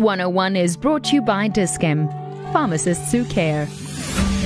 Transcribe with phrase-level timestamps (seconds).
[0.00, 2.08] Health 101 is brought to you by Dis-chem,
[2.54, 3.68] pharmacists who care.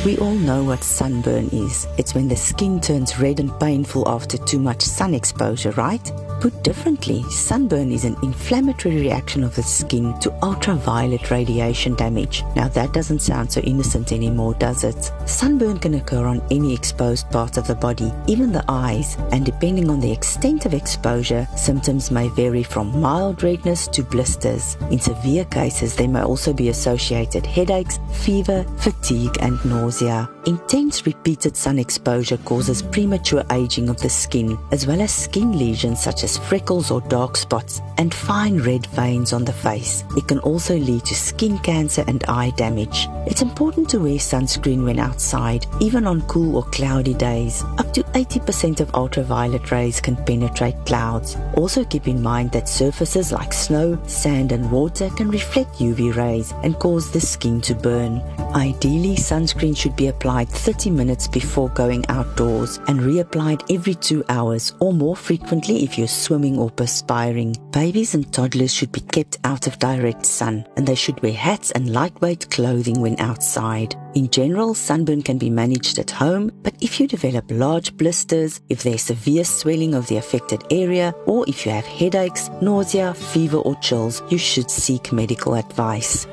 [0.04, 1.86] We all know what sunburn is.
[1.96, 6.10] It's when the skin turns red and painful after too much sun exposure, right?
[6.44, 12.44] Put differently, sunburn is an inflammatory reaction of the skin to ultraviolet radiation damage.
[12.54, 15.10] Now that doesn't sound so innocent anymore, does it?
[15.24, 19.88] Sunburn can occur on any exposed part of the body, even the eyes, and depending
[19.88, 24.76] on the extent of exposure, symptoms may vary from mild redness to blisters.
[24.90, 30.28] In severe cases, they may also be associated headaches, fever, fatigue, and nausea.
[30.46, 36.02] Intense repeated sun exposure causes premature aging of the skin, as well as skin lesions
[36.02, 40.04] such as freckles or dark spots, and fine red veins on the face.
[40.18, 43.08] It can also lead to skin cancer and eye damage.
[43.26, 47.64] It's important to wear sunscreen when outside, even on cool or cloudy days.
[47.78, 51.38] Up to 80% of ultraviolet rays can penetrate clouds.
[51.56, 56.52] Also keep in mind that surfaces like snow, sand, and water can reflect UV rays
[56.62, 58.22] and cause the skin to burn.
[58.54, 64.72] Ideally, sunscreen should be applied 30 minutes before going outdoors and reapplied every two hours
[64.78, 67.56] or more frequently if you're swimming or perspiring.
[67.72, 71.72] Babies and toddlers should be kept out of direct sun and they should wear hats
[71.72, 73.96] and lightweight clothing when outside.
[74.14, 78.84] In general, sunburn can be managed at home, but if you develop large blisters, if
[78.84, 83.74] there's severe swelling of the affected area, or if you have headaches, nausea, fever, or
[83.80, 86.28] chills, you should seek medical advice.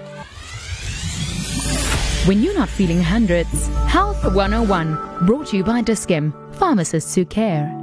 [2.26, 7.81] When you're not feeling hundreds, Health 101, brought to you by Dis-chem, pharmacists who care.